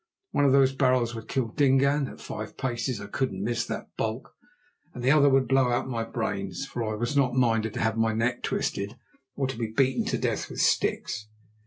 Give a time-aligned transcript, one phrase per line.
[0.31, 5.03] One of those barrels would kill Dingaan—at five paces I could not miss that bulk—and
[5.03, 8.11] the other would blow out my brains, for I was not minded to have my
[8.11, 8.97] neck twisted
[9.35, 11.27] or to be beaten to death with sticks.